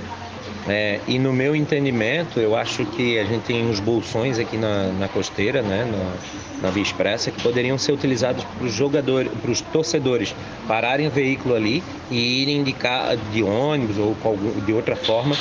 É, 0.68 1.00
e 1.08 1.18
no 1.18 1.32
meu 1.32 1.56
entendimento, 1.56 2.40
eu 2.40 2.56
acho 2.56 2.86
que 2.86 3.18
a 3.18 3.24
gente 3.24 3.44
tem 3.44 3.66
uns 3.66 3.80
bolsões 3.80 4.38
aqui 4.38 4.58
na, 4.58 4.88
na 4.92 5.08
costeira, 5.08 5.62
né, 5.62 5.88
na, 5.90 6.62
na 6.62 6.70
Via 6.70 6.84
Expressa, 6.84 7.32
que 7.32 7.42
poderiam 7.42 7.78
ser 7.78 7.94
utilizados 7.94 8.44
para 8.44 8.66
os 8.66 8.74
jogadores, 8.74 9.32
para 9.42 9.52
os 9.52 9.62
torcedores 9.62 10.36
pararem 10.68 11.08
o 11.08 11.12
veículo 11.12 11.56
ali 11.56 11.84
e 12.12 12.42
irem 12.42 12.64
de, 12.64 12.76
de 13.32 13.44
ônibus 13.44 13.98
ou 13.98 14.16
de 14.66 14.74
outra 14.74 14.96
forma 14.96 15.36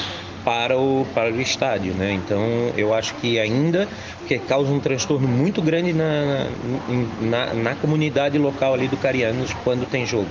para 0.44 0.78
o, 0.78 1.06
para 1.14 1.30
o 1.30 1.40
estádio. 1.40 1.92
Né? 1.94 2.12
Então 2.12 2.72
eu 2.76 2.94
acho 2.94 3.14
que 3.16 3.38
ainda 3.38 3.88
que 4.26 4.38
causa 4.38 4.70
um 4.72 4.80
transtorno 4.80 5.26
muito 5.26 5.60
grande 5.60 5.92
na, 5.92 6.46
na, 7.20 7.54
na 7.54 7.74
comunidade 7.74 8.38
local 8.38 8.74
ali 8.74 8.88
do 8.88 8.96
Carianos 8.96 9.52
quando 9.64 9.86
tem 9.86 10.06
jogo. 10.06 10.28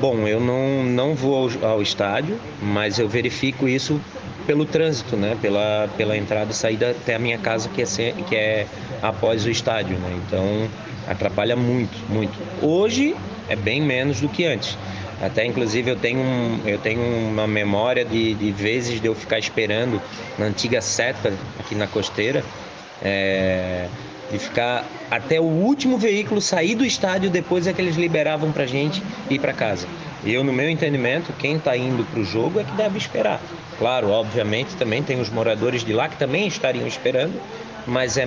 Bom, 0.00 0.26
eu 0.26 0.40
não, 0.40 0.84
não 0.84 1.14
vou 1.14 1.48
ao, 1.62 1.70
ao, 1.70 1.82
estádio, 1.82 2.38
mas 2.60 2.98
eu 2.98 3.08
verifico 3.08 3.68
isso 3.68 4.00
pelo 4.46 4.64
trânsito, 4.64 5.16
né? 5.16 5.36
Pela, 5.40 5.88
pela 5.96 6.16
entrada 6.16 6.50
e 6.50 6.54
saída 6.54 6.90
até 6.90 7.14
a 7.14 7.18
minha 7.18 7.38
casa, 7.38 7.68
que 7.68 7.82
é, 7.82 8.12
que 8.28 8.36
é 8.36 8.66
após 9.00 9.44
o 9.44 9.50
estádio, 9.50 9.96
né? 9.98 10.20
Então 10.26 10.68
atrapalha 11.08 11.56
muito, 11.56 11.96
muito. 12.08 12.32
Hoje 12.60 13.14
é 13.48 13.56
bem 13.56 13.80
menos 13.80 14.20
do 14.20 14.28
que 14.28 14.44
antes. 14.44 14.76
Até 15.20 15.44
inclusive 15.44 15.90
eu 15.90 15.96
tenho, 15.96 16.18
um, 16.18 16.60
eu 16.66 16.78
tenho 16.78 17.00
uma 17.00 17.46
memória 17.46 18.04
de, 18.04 18.34
de 18.34 18.50
vezes 18.50 19.00
de 19.00 19.06
eu 19.06 19.14
ficar 19.14 19.38
esperando 19.38 20.00
na 20.36 20.46
antiga 20.46 20.80
seta 20.80 21.32
aqui 21.60 21.74
na 21.74 21.86
costeira. 21.86 22.44
É, 23.00 23.86
de 24.32 24.38
ficar 24.38 24.84
até 25.10 25.38
o 25.38 25.44
último 25.44 25.98
veículo 25.98 26.40
sair 26.40 26.74
do 26.74 26.84
estádio 26.84 27.28
depois 27.28 27.66
é 27.66 27.72
que 27.72 27.82
eles 27.82 27.96
liberavam 27.96 28.50
para 28.50 28.66
gente 28.66 29.02
ir 29.28 29.38
para 29.38 29.52
casa. 29.52 29.86
Eu, 30.24 30.42
no 30.42 30.52
meu 30.52 30.70
entendimento, 30.70 31.32
quem 31.34 31.56
está 31.56 31.76
indo 31.76 32.04
para 32.04 32.20
o 32.20 32.24
jogo 32.24 32.58
é 32.58 32.64
que 32.64 32.72
deve 32.72 32.96
esperar. 32.96 33.40
Claro, 33.78 34.08
obviamente, 34.10 34.74
também 34.76 35.02
tem 35.02 35.20
os 35.20 35.28
moradores 35.28 35.84
de 35.84 35.92
lá 35.92 36.08
que 36.08 36.16
também 36.16 36.46
estariam 36.46 36.86
esperando, 36.86 37.38
mas 37.86 38.16
é, 38.16 38.24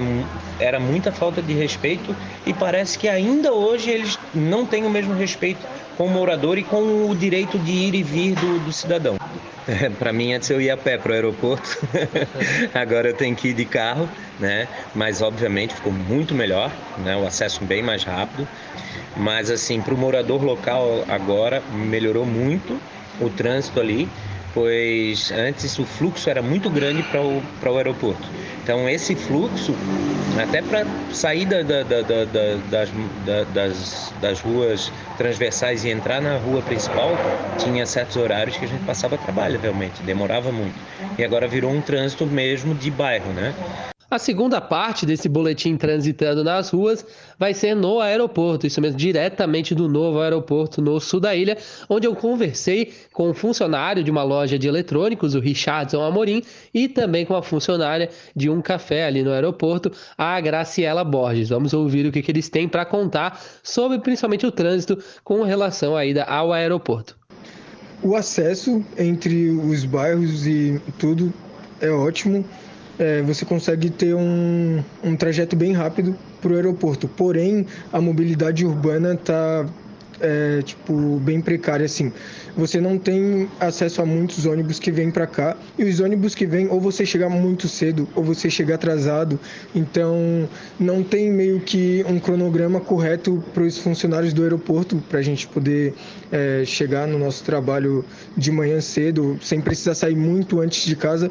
era 0.59 0.79
muita 0.79 1.11
falta 1.11 1.41
de 1.41 1.53
respeito 1.53 2.15
e 2.45 2.53
parece 2.53 2.99
que 2.99 3.07
ainda 3.07 3.53
hoje 3.53 3.89
eles 3.89 4.19
não 4.33 4.65
têm 4.65 4.85
o 4.85 4.89
mesmo 4.89 5.13
respeito 5.15 5.65
com 5.97 6.05
o 6.05 6.09
morador 6.09 6.57
e 6.57 6.63
com 6.63 7.09
o 7.09 7.15
direito 7.15 7.57
de 7.57 7.71
ir 7.71 7.95
e 7.95 8.03
vir 8.03 8.35
do, 8.35 8.59
do 8.65 8.73
cidadão. 8.73 9.17
Para 9.97 10.13
mim, 10.13 10.33
antes 10.33 10.49
eu 10.49 10.61
ia 10.61 10.73
a 10.73 10.77
pé 10.77 10.97
para 10.97 11.11
o 11.11 11.13
aeroporto, 11.13 11.79
agora 12.73 13.09
eu 13.09 13.13
tenho 13.13 13.35
que 13.35 13.49
ir 13.49 13.53
de 13.53 13.65
carro, 13.65 14.09
né? 14.39 14.67
Mas 14.93 15.21
obviamente 15.21 15.73
ficou 15.73 15.91
muito 15.91 16.35
melhor, 16.35 16.71
né? 16.99 17.15
O 17.15 17.25
acesso 17.25 17.63
bem 17.65 17.81
mais 17.81 18.03
rápido. 18.03 18.47
Mas 19.17 19.49
assim, 19.49 19.81
para 19.81 19.93
o 19.93 19.97
morador 19.97 20.43
local 20.43 21.03
agora 21.07 21.61
melhorou 21.71 22.25
muito 22.25 22.79
o 23.19 23.29
trânsito 23.29 23.79
ali 23.79 24.09
pois 24.55 25.31
antes 25.31 25.77
o 25.77 25.85
fluxo 25.85 26.29
era 26.29 26.41
muito 26.41 26.69
grande 26.69 27.03
para 27.03 27.21
o, 27.21 27.43
o 27.63 27.77
aeroporto. 27.77 28.27
Então 28.63 28.89
esse 28.89 29.13
fluxo, 29.13 29.75
até 30.41 30.61
para 30.61 30.87
sair 31.11 31.45
da, 31.45 31.61
da, 31.61 31.83
da, 31.83 32.01
das, 32.71 32.89
das, 33.53 34.13
das 34.21 34.39
ruas 34.39 34.91
transversais 35.17 35.83
e 35.83 35.89
entrar 35.89 36.21
na 36.21 36.37
rua 36.37 36.61
principal, 36.61 37.19
tinha 37.57 37.85
certos 37.85 38.15
horários 38.15 38.57
que 38.57 38.65
a 38.65 38.67
gente 38.67 38.83
passava 38.85 39.17
trabalho 39.17 39.59
realmente, 39.59 40.01
demorava 40.01 40.51
muito. 40.51 40.79
E 41.17 41.23
agora 41.23 41.47
virou 41.47 41.71
um 41.71 41.81
trânsito 41.81 42.25
mesmo 42.25 42.73
de 42.73 42.89
bairro, 42.89 43.31
né? 43.33 43.53
A 44.15 44.17
segunda 44.17 44.61
parte 44.61 45.05
desse 45.05 45.27
boletim 45.27 45.75
transitando 45.75 46.41
nas 46.41 46.69
ruas 46.69 47.05
vai 47.37 47.53
ser 47.53 47.75
no 47.75 47.99
aeroporto, 47.99 48.65
isso 48.65 48.79
mesmo, 48.79 48.97
diretamente 48.97 49.75
do 49.75 49.89
novo 49.89 50.21
aeroporto 50.21 50.81
no 50.81 51.01
sul 51.01 51.19
da 51.19 51.35
ilha, 51.35 51.57
onde 51.89 52.07
eu 52.07 52.15
conversei 52.15 52.93
com 53.11 53.31
um 53.31 53.33
funcionário 53.33 54.05
de 54.05 54.09
uma 54.09 54.23
loja 54.23 54.57
de 54.57 54.69
eletrônicos, 54.69 55.35
o 55.35 55.41
Richardson 55.41 56.01
Amorim, 56.01 56.41
e 56.73 56.87
também 56.87 57.25
com 57.25 57.35
a 57.35 57.43
funcionária 57.43 58.09
de 58.33 58.49
um 58.49 58.61
café 58.61 59.05
ali 59.05 59.21
no 59.21 59.33
aeroporto, 59.33 59.91
a 60.17 60.39
Graciela 60.39 61.03
Borges. 61.03 61.49
Vamos 61.49 61.73
ouvir 61.73 62.05
o 62.05 62.11
que, 62.13 62.21
que 62.21 62.31
eles 62.31 62.47
têm 62.47 62.69
para 62.69 62.85
contar 62.85 63.43
sobre 63.61 63.99
principalmente 63.99 64.45
o 64.45 64.51
trânsito 64.51 64.97
com 65.25 65.43
relação 65.43 65.93
à 65.93 66.05
ida 66.05 66.23
ao 66.23 66.53
aeroporto. 66.53 67.17
O 68.01 68.15
acesso 68.15 68.81
entre 68.97 69.49
os 69.49 69.83
bairros 69.83 70.47
e 70.47 70.81
tudo 70.97 71.33
é 71.81 71.89
ótimo 71.89 72.45
é, 72.99 73.21
você 73.21 73.45
consegue 73.45 73.89
ter 73.89 74.15
um, 74.15 74.83
um 75.03 75.15
trajeto 75.15 75.55
bem 75.55 75.73
rápido 75.73 76.15
para 76.41 76.51
o 76.51 76.55
aeroporto. 76.55 77.07
Porém, 77.07 77.65
a 77.91 77.99
mobilidade 77.99 78.65
urbana 78.65 79.13
está 79.13 79.65
é, 80.19 80.61
tipo 80.61 81.19
bem 81.19 81.41
precária 81.41 81.85
assim. 81.85 82.11
Você 82.55 82.79
não 82.79 82.97
tem 82.97 83.49
acesso 83.59 84.01
a 84.01 84.05
muitos 84.05 84.45
ônibus 84.45 84.79
que 84.79 84.91
vêm 84.91 85.11
para 85.11 85.27
cá 85.27 85.57
e 85.77 85.83
os 85.83 85.99
ônibus 85.99 86.33
que 86.33 86.45
vêm 86.45 86.67
ou 86.69 86.79
você 86.79 87.05
chega 87.05 87.29
muito 87.29 87.67
cedo 87.67 88.07
ou 88.15 88.23
você 88.23 88.49
chega 88.49 88.75
atrasado. 88.75 89.39
Então 89.73 90.47
não 90.79 91.03
tem 91.03 91.31
meio 91.31 91.59
que 91.59 92.05
um 92.07 92.19
cronograma 92.19 92.79
correto 92.79 93.43
para 93.53 93.63
os 93.63 93.77
funcionários 93.77 94.33
do 94.33 94.43
aeroporto 94.43 94.97
para 95.09 95.19
a 95.19 95.23
gente 95.23 95.47
poder 95.47 95.93
é, 96.31 96.63
chegar 96.65 97.07
no 97.07 97.19
nosso 97.19 97.43
trabalho 97.43 98.05
de 98.37 98.51
manhã 98.51 98.79
cedo 98.79 99.37
sem 99.41 99.59
precisar 99.59 99.95
sair 99.95 100.15
muito 100.15 100.61
antes 100.61 100.85
de 100.85 100.95
casa 100.95 101.29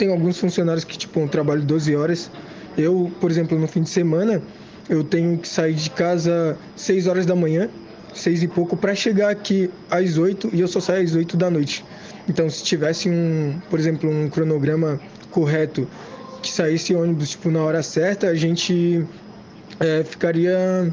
tem 0.00 0.10
alguns 0.10 0.38
funcionários 0.38 0.82
que, 0.82 0.96
tipo, 0.96 1.20
um 1.20 1.28
trabalho 1.28 1.60
12 1.60 1.94
horas. 1.94 2.30
Eu, 2.76 3.12
por 3.20 3.30
exemplo, 3.30 3.58
no 3.58 3.68
fim 3.68 3.82
de 3.82 3.90
semana, 3.90 4.40
eu 4.88 5.04
tenho 5.04 5.36
que 5.36 5.46
sair 5.46 5.74
de 5.74 5.90
casa 5.90 6.56
6 6.74 7.06
horas 7.06 7.26
da 7.26 7.36
manhã, 7.36 7.68
6 8.14 8.44
e 8.44 8.48
pouco, 8.48 8.78
para 8.78 8.94
chegar 8.94 9.28
aqui 9.28 9.70
às 9.90 10.16
8 10.16 10.50
e 10.54 10.60
eu 10.60 10.68
só 10.68 10.80
saio 10.80 11.04
às 11.04 11.14
8 11.14 11.36
da 11.36 11.50
noite. 11.50 11.84
Então, 12.26 12.48
se 12.48 12.64
tivesse 12.64 13.10
um, 13.10 13.60
por 13.68 13.78
exemplo, 13.78 14.10
um 14.10 14.30
cronograma 14.30 14.98
correto 15.30 15.86
que 16.42 16.50
saísse 16.50 16.94
ônibus 16.94 17.30
tipo 17.30 17.50
na 17.50 17.62
hora 17.62 17.82
certa, 17.82 18.28
a 18.28 18.34
gente 18.34 19.04
é, 19.78 20.02
ficaria 20.02 20.90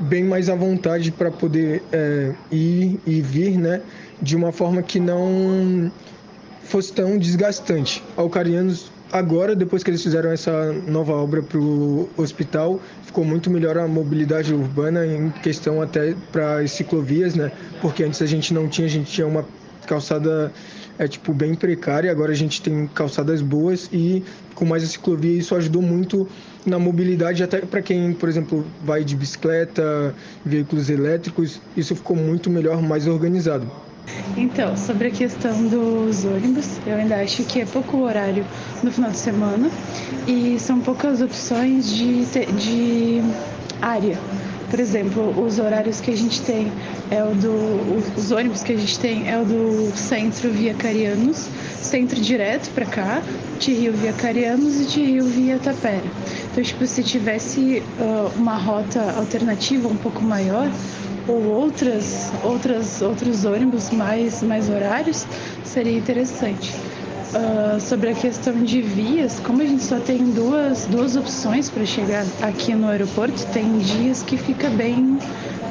bem 0.00 0.24
mais 0.24 0.48
à 0.48 0.56
vontade 0.56 1.12
para 1.12 1.30
poder 1.30 1.80
é, 1.92 2.32
ir 2.50 2.98
e 3.06 3.20
vir, 3.20 3.56
né? 3.56 3.80
De 4.20 4.34
uma 4.34 4.50
forma 4.50 4.82
que 4.82 4.98
não 4.98 5.92
fosse 6.72 6.90
tão 6.90 7.18
desgastante. 7.18 8.02
Alcarianos 8.16 8.90
agora, 9.12 9.54
depois 9.54 9.84
que 9.84 9.90
eles 9.90 10.02
fizeram 10.02 10.32
essa 10.32 10.72
nova 10.88 11.12
obra 11.12 11.42
para 11.42 11.58
o 11.58 12.08
hospital, 12.16 12.80
ficou 13.04 13.26
muito 13.26 13.50
melhor 13.50 13.76
a 13.76 13.86
mobilidade 13.86 14.54
urbana 14.54 15.06
em 15.06 15.28
questão 15.42 15.82
até 15.82 16.14
para 16.32 16.60
as 16.60 16.72
ciclovias, 16.72 17.34
né? 17.34 17.52
Porque 17.82 18.02
antes 18.02 18.22
a 18.22 18.26
gente 18.26 18.54
não 18.54 18.68
tinha, 18.68 18.86
a 18.86 18.90
gente 18.90 19.12
tinha 19.12 19.26
uma 19.26 19.44
calçada 19.86 20.50
é 20.98 21.06
tipo 21.06 21.34
bem 21.34 21.54
precária, 21.54 22.10
agora 22.10 22.32
a 22.32 22.34
gente 22.34 22.62
tem 22.62 22.86
calçadas 22.86 23.42
boas 23.42 23.88
e 23.92 24.22
com 24.54 24.64
mais 24.64 24.82
a 24.84 24.86
ciclovia 24.86 25.36
isso 25.36 25.54
ajudou 25.54 25.82
muito 25.82 26.28
na 26.64 26.78
mobilidade 26.78 27.42
até 27.42 27.60
para 27.60 27.82
quem, 27.82 28.12
por 28.12 28.28
exemplo, 28.28 28.64
vai 28.84 29.02
de 29.04 29.16
bicicleta, 29.16 30.14
veículos 30.44 30.88
elétricos, 30.88 31.60
isso 31.76 31.94
ficou 31.96 32.16
muito 32.16 32.48
melhor, 32.48 32.80
mais 32.80 33.06
organizado. 33.06 33.66
Então, 34.36 34.76
sobre 34.76 35.08
a 35.08 35.10
questão 35.10 35.66
dos 35.66 36.24
ônibus, 36.24 36.78
eu 36.86 36.96
ainda 36.96 37.16
acho 37.16 37.44
que 37.44 37.60
é 37.60 37.66
pouco 37.66 37.98
horário 37.98 38.44
no 38.82 38.90
final 38.90 39.10
de 39.10 39.18
semana 39.18 39.70
e 40.26 40.58
são 40.58 40.80
poucas 40.80 41.20
opções 41.20 41.92
de, 41.92 42.24
de 42.24 43.22
área. 43.80 44.18
Por 44.70 44.80
exemplo, 44.80 45.44
os 45.44 45.58
horários 45.58 46.00
que 46.00 46.10
a 46.10 46.16
gente 46.16 46.40
tem 46.40 46.72
é 47.10 47.22
o 47.22 47.34
do. 47.34 48.16
Os 48.16 48.30
ônibus 48.32 48.62
que 48.62 48.72
a 48.72 48.76
gente 48.76 48.98
tem 48.98 49.28
é 49.28 49.38
o 49.38 49.44
do 49.44 49.92
centro 49.94 50.50
via 50.50 50.72
Carianos, 50.72 51.46
centro 51.76 52.18
direto 52.18 52.70
para 52.70 52.86
cá, 52.86 53.22
de 53.58 53.74
Rio 53.74 53.92
via 53.92 54.14
Carianos 54.14 54.80
e 54.80 54.84
de 54.86 55.04
Rio 55.04 55.24
via 55.26 55.58
Tapera. 55.58 56.02
Então, 56.50 56.64
tipo, 56.64 56.86
se 56.86 57.02
tivesse 57.02 57.82
uh, 57.98 58.32
uma 58.38 58.56
rota 58.56 59.12
alternativa 59.18 59.88
um 59.88 59.96
pouco 59.96 60.22
maior, 60.22 60.70
ou 61.28 61.42
outras, 61.44 62.32
outras, 62.42 63.02
outros 63.02 63.44
ônibus 63.44 63.90
mais, 63.90 64.42
mais 64.42 64.68
horários, 64.68 65.26
seria 65.64 65.96
interessante. 65.96 66.74
Uh, 67.32 67.80
sobre 67.80 68.10
a 68.10 68.14
questão 68.14 68.52
de 68.62 68.82
vias, 68.82 69.40
como 69.40 69.62
a 69.62 69.64
gente 69.64 69.82
só 69.82 69.98
tem 69.98 70.18
duas, 70.32 70.84
duas 70.86 71.16
opções 71.16 71.70
para 71.70 71.86
chegar 71.86 72.26
aqui 72.42 72.74
no 72.74 72.88
aeroporto, 72.88 73.46
tem 73.54 73.78
dias 73.78 74.22
que 74.22 74.36
fica 74.36 74.68
bem 74.68 75.18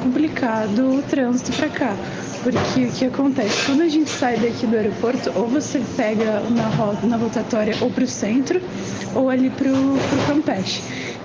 complicado 0.02 0.98
o 0.98 1.02
trânsito 1.02 1.52
para 1.52 1.68
cá. 1.68 1.96
Porque 2.42 2.86
o 2.86 2.90
que 2.90 3.04
acontece? 3.04 3.66
Quando 3.66 3.82
a 3.82 3.88
gente 3.88 4.10
sai 4.10 4.36
daqui 4.36 4.66
do 4.66 4.76
aeroporto, 4.76 5.30
ou 5.36 5.46
você 5.46 5.80
pega 5.96 6.40
na, 6.50 6.66
rota, 6.70 7.06
na 7.06 7.16
rotatória 7.16 7.76
ou 7.80 7.88
para 7.88 8.02
o 8.02 8.08
centro, 8.08 8.60
ou 9.14 9.30
ali 9.30 9.48
para 9.48 9.68
o 9.68 9.98
Campeche. 10.26 10.82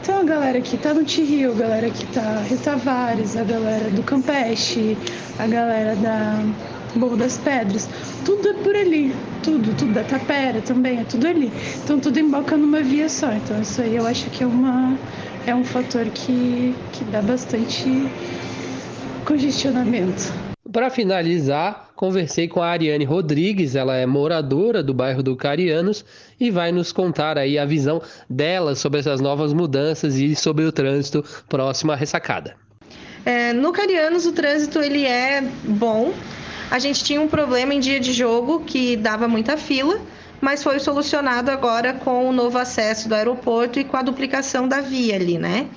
Então 0.07 0.21
a 0.21 0.23
galera 0.23 0.61
que 0.61 0.77
tá 0.77 0.93
no 0.93 1.03
Tiril, 1.03 1.51
a 1.51 1.55
galera 1.55 1.89
que 1.89 2.05
tá 2.13 2.41
Rio 2.47 2.57
Tavares, 2.59 3.35
a 3.35 3.43
galera 3.43 3.89
do 3.89 4.01
Campeche, 4.03 4.97
a 5.37 5.45
galera 5.45 5.97
da 5.97 6.45
Morro 6.95 7.17
das 7.17 7.37
Pedras, 7.37 7.89
tudo 8.23 8.47
é 8.47 8.53
por 8.53 8.73
ali, 8.73 9.13
tudo, 9.43 9.75
tudo 9.75 9.91
da 9.91 10.05
Tapera 10.05 10.61
também, 10.61 11.01
é 11.01 11.03
tudo 11.03 11.27
ali. 11.27 11.51
Então 11.83 11.99
tudo 11.99 12.17
emboca 12.17 12.55
numa 12.55 12.81
via 12.81 13.09
só. 13.09 13.33
Então 13.33 13.61
isso 13.61 13.81
aí 13.81 13.97
eu 13.97 14.07
acho 14.07 14.29
que 14.29 14.45
é 14.45 14.47
uma 14.47 14.97
é 15.45 15.53
um 15.53 15.65
fator 15.65 16.05
que, 16.05 16.73
que 16.93 17.03
dá 17.11 17.21
bastante 17.21 18.09
congestionamento. 19.25 20.31
Para 20.71 20.89
finalizar, 20.89 21.86
conversei 21.97 22.47
com 22.47 22.61
a 22.61 22.67
Ariane 22.67 23.03
Rodrigues, 23.03 23.75
ela 23.75 23.95
é 23.97 24.05
moradora 24.05 24.83
do 24.83 24.93
bairro 24.93 25.23
do 25.23 25.35
Carianos 25.35 26.05
e 26.39 26.51
vai 26.51 26.71
nos 26.71 26.91
contar 26.91 27.39
aí 27.39 27.57
a 27.57 27.65
visão 27.65 28.01
dela 28.29 28.75
sobre 28.75 28.99
essas 28.99 29.19
novas 29.19 29.51
mudanças 29.51 30.15
e 30.15 30.35
sobre 30.35 30.63
o 30.63 30.71
trânsito 30.71 31.25
próximo 31.49 31.91
à 31.91 31.95
ressacada. 31.95 32.55
É, 33.25 33.51
no 33.51 33.73
Carianos 33.73 34.27
o 34.27 34.31
trânsito 34.31 34.79
ele 34.79 35.05
é 35.05 35.41
bom. 35.63 36.13
A 36.69 36.77
gente 36.77 37.03
tinha 37.03 37.19
um 37.19 37.27
problema 37.27 37.73
em 37.73 37.79
dia 37.79 37.99
de 37.99 38.13
jogo 38.13 38.61
que 38.63 38.95
dava 38.95 39.27
muita 39.27 39.57
fila, 39.57 39.99
mas 40.39 40.63
foi 40.63 40.79
solucionado 40.79 41.49
agora 41.49 41.93
com 41.93 42.29
o 42.29 42.31
novo 42.31 42.59
acesso 42.59 43.09
do 43.09 43.15
aeroporto 43.15 43.79
e 43.79 43.83
com 43.83 43.97
a 43.97 44.03
duplicação 44.03 44.67
da 44.67 44.81
via 44.81 45.15
ali, 45.15 45.39
né? 45.39 45.67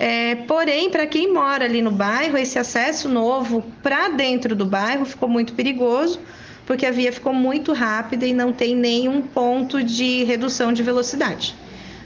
É, 0.00 0.36
porém, 0.46 0.88
para 0.90 1.08
quem 1.08 1.32
mora 1.32 1.64
ali 1.64 1.82
no 1.82 1.90
bairro, 1.90 2.38
esse 2.38 2.56
acesso 2.56 3.08
novo 3.08 3.64
para 3.82 4.08
dentro 4.10 4.54
do 4.54 4.64
bairro 4.64 5.04
ficou 5.04 5.28
muito 5.28 5.54
perigoso, 5.54 6.20
porque 6.64 6.86
a 6.86 6.92
via 6.92 7.12
ficou 7.12 7.34
muito 7.34 7.72
rápida 7.72 8.24
e 8.24 8.32
não 8.32 8.52
tem 8.52 8.76
nenhum 8.76 9.20
ponto 9.20 9.82
de 9.82 10.22
redução 10.22 10.72
de 10.72 10.84
velocidade. 10.84 11.52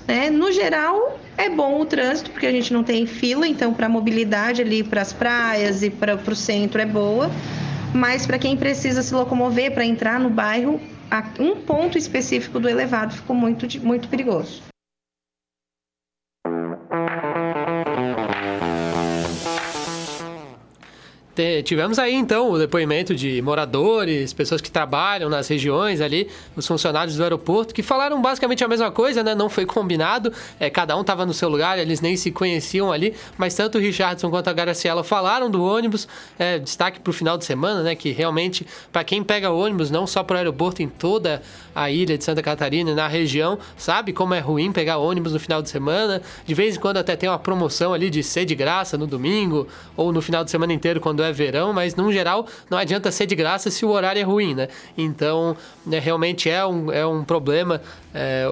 Né? 0.08 0.30
No 0.30 0.50
geral, 0.50 1.20
é 1.36 1.50
bom 1.50 1.82
o 1.82 1.84
trânsito, 1.84 2.30
porque 2.30 2.46
a 2.46 2.50
gente 2.50 2.72
não 2.72 2.82
tem 2.82 3.04
fila, 3.04 3.46
então 3.46 3.74
para 3.74 3.84
a 3.84 3.90
mobilidade 3.90 4.62
ali 4.62 4.82
para 4.82 5.02
as 5.02 5.12
praias 5.12 5.82
e 5.82 5.90
para 5.90 6.14
o 6.14 6.34
centro 6.34 6.80
é 6.80 6.86
boa, 6.86 7.30
mas 7.92 8.26
para 8.26 8.38
quem 8.38 8.56
precisa 8.56 9.02
se 9.02 9.12
locomover 9.12 9.70
para 9.72 9.84
entrar 9.84 10.18
no 10.18 10.30
bairro, 10.30 10.80
um 11.38 11.56
ponto 11.56 11.98
específico 11.98 12.58
do 12.58 12.70
elevado 12.70 13.12
ficou 13.12 13.36
muito, 13.36 13.66
muito 13.84 14.08
perigoso. 14.08 14.71
Tivemos 21.64 21.98
aí 21.98 22.14
então 22.14 22.50
o 22.50 22.58
depoimento 22.58 23.14
de 23.14 23.40
moradores, 23.42 24.32
pessoas 24.32 24.60
que 24.60 24.70
trabalham 24.70 25.28
nas 25.28 25.48
regiões 25.48 26.00
ali, 26.00 26.28
os 26.56 26.66
funcionários 26.66 27.16
do 27.16 27.22
aeroporto, 27.22 27.74
que 27.74 27.82
falaram 27.82 28.20
basicamente 28.20 28.62
a 28.62 28.68
mesma 28.68 28.90
coisa, 28.90 29.22
né? 29.22 29.34
Não 29.34 29.48
foi 29.48 29.64
combinado, 29.64 30.32
é, 30.58 30.68
cada 30.68 30.96
um 30.96 31.00
estava 31.00 31.24
no 31.24 31.32
seu 31.32 31.48
lugar, 31.48 31.78
eles 31.78 32.00
nem 32.00 32.16
se 32.16 32.30
conheciam 32.30 32.92
ali, 32.92 33.14
mas 33.36 33.54
tanto 33.54 33.78
o 33.78 33.80
Richardson 33.80 34.30
quanto 34.30 34.48
a 34.48 34.52
Graciela 34.52 35.02
falaram 35.02 35.50
do 35.50 35.64
ônibus, 35.64 36.06
é, 36.38 36.58
destaque 36.58 37.00
para 37.00 37.10
o 37.10 37.12
final 37.12 37.38
de 37.38 37.44
semana, 37.44 37.82
né? 37.82 37.94
Que 37.94 38.12
realmente, 38.12 38.66
para 38.92 39.04
quem 39.04 39.22
pega 39.22 39.50
ônibus, 39.50 39.90
não 39.90 40.06
só 40.06 40.22
para 40.22 40.34
o 40.34 40.38
aeroporto, 40.38 40.82
em 40.82 40.88
toda 40.88 41.42
a 41.74 41.90
ilha 41.90 42.18
de 42.18 42.24
Santa 42.24 42.42
Catarina 42.42 42.94
na 42.94 43.08
região, 43.08 43.58
sabe 43.76 44.12
como 44.12 44.34
é 44.34 44.40
ruim 44.40 44.72
pegar 44.72 44.98
ônibus 44.98 45.32
no 45.32 45.40
final 45.40 45.62
de 45.62 45.70
semana. 45.70 46.20
De 46.44 46.54
vez 46.54 46.76
em 46.76 46.80
quando 46.80 46.98
até 46.98 47.16
tem 47.16 47.28
uma 47.28 47.38
promoção 47.38 47.92
ali 47.92 48.10
de 48.10 48.22
ser 48.22 48.44
de 48.44 48.54
graça 48.54 48.98
no 48.98 49.06
domingo 49.06 49.66
ou 49.96 50.12
no 50.12 50.20
final 50.20 50.44
de 50.44 50.50
semana 50.50 50.72
inteiro 50.72 51.00
quando 51.00 51.22
é 51.22 51.31
verão, 51.32 51.72
mas 51.72 51.94
no 51.94 52.12
geral 52.12 52.46
não 52.70 52.78
adianta 52.78 53.10
ser 53.10 53.26
de 53.26 53.34
graça 53.34 53.70
se 53.70 53.84
o 53.84 53.90
horário 53.90 54.20
é 54.20 54.22
ruim, 54.22 54.54
né? 54.54 54.68
Então, 54.96 55.56
né, 55.86 55.98
realmente 55.98 56.48
é 56.48 56.64
um, 56.64 56.92
é 56.92 57.06
um 57.06 57.24
problema 57.24 57.80
é, 58.14 58.46